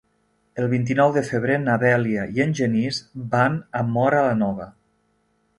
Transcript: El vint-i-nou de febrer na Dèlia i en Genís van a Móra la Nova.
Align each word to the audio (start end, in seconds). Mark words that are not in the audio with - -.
El 0.61 0.69
vint-i-nou 0.71 1.11
de 1.17 1.23
febrer 1.27 1.57
na 1.67 1.75
Dèlia 1.83 2.25
i 2.37 2.43
en 2.47 2.57
Genís 2.63 3.03
van 3.37 3.61
a 3.81 3.85
Móra 3.93 4.27
la 4.31 4.37
Nova. 4.45 4.71